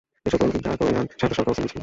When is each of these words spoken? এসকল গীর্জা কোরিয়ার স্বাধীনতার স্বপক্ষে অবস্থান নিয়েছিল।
এসকল 0.27 0.49
গীর্জা 0.53 0.71
কোরিয়ার 0.79 1.03
স্বাধীনতার 1.07 1.35
স্বপক্ষে 1.35 1.49
অবস্থান 1.49 1.63
নিয়েছিল। 1.65 1.79